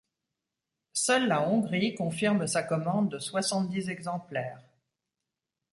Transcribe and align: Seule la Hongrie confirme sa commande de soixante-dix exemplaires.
Seule 0.93 1.27
la 1.27 1.47
Hongrie 1.47 1.93
confirme 1.93 2.47
sa 2.47 2.63
commande 2.63 3.11
de 3.11 3.19
soixante-dix 3.19 3.87
exemplaires. 3.89 4.59